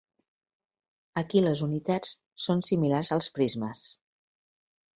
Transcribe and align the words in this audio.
Aquí 1.23 1.43
les 1.43 1.61
unitats 1.67 2.15
són 2.47 2.65
similars 2.73 3.15
als 3.19 3.31
prismes. 3.39 3.87